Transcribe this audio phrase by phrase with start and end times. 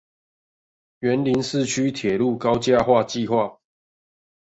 [1.01, 3.59] 員林市區鐵路高架化計畫